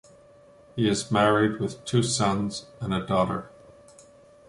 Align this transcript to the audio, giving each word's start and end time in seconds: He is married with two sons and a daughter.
He 0.75 0.89
is 0.89 1.11
married 1.11 1.59
with 1.59 1.85
two 1.85 2.01
sons 2.01 2.65
and 2.79 2.91
a 2.91 3.05
daughter. 3.05 3.51